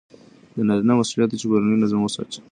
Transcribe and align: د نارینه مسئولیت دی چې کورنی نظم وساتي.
د 0.55 0.57
نارینه 0.67 0.93
مسئولیت 0.99 1.29
دی 1.31 1.37
چې 1.41 1.45
کورنی 1.49 1.77
نظم 1.83 1.99
وساتي. 2.03 2.39